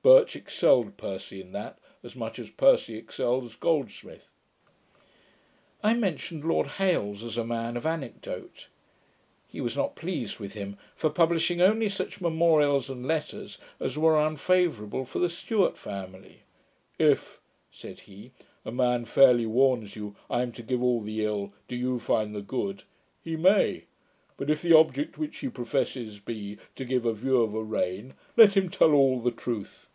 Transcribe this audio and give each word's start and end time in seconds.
Birch 0.00 0.36
excelled 0.36 0.96
Percy 0.96 1.40
in 1.40 1.50
that, 1.52 1.76
as 2.04 2.14
much 2.14 2.38
as 2.38 2.48
Percy 2.48 2.96
excels 2.96 3.56
Goldsmith.' 3.56 4.28
I 5.82 5.92
mentioned 5.94 6.44
Lord 6.44 6.68
Hailes 6.78 7.24
as 7.24 7.36
a 7.36 7.44
man 7.44 7.76
of 7.76 7.84
anecdote. 7.84 8.68
He 9.48 9.60
was 9.60 9.76
not 9.76 9.96
pleased 9.96 10.38
with 10.38 10.54
him, 10.54 10.78
for 10.94 11.10
publishing 11.10 11.60
only 11.60 11.88
such 11.90 12.20
memorials 12.22 12.88
and 12.88 13.06
letters 13.06 13.58
as 13.80 13.98
were 13.98 14.24
unfavourable 14.24 15.04
for 15.04 15.18
the 15.18 15.28
Stuart 15.28 15.76
family. 15.76 16.42
'If,' 16.98 17.40
said 17.70 18.00
he, 18.00 18.30
'a 18.64 18.70
man 18.70 19.04
fairly 19.04 19.46
warns 19.46 19.96
you, 19.96 20.14
"I 20.30 20.42
am 20.42 20.52
to 20.52 20.62
give 20.62 20.82
all 20.82 21.02
the 21.02 21.24
ill; 21.24 21.52
do 21.66 21.74
you 21.74 21.98
find 21.98 22.34
the 22.34 22.40
good", 22.40 22.84
he 23.22 23.36
may: 23.36 23.84
but 24.38 24.48
if 24.48 24.62
the 24.62 24.74
object 24.74 25.18
which 25.18 25.38
he 25.38 25.48
professes 25.48 26.18
be 26.18 26.56
to 26.76 26.84
give 26.86 27.04
a 27.04 27.12
view 27.12 27.42
of 27.42 27.52
a 27.54 27.62
reign, 27.62 28.14
let 28.38 28.56
him 28.56 28.70
tell 28.70 28.92
all 28.94 29.20
the 29.20 29.32
truth. 29.32 29.90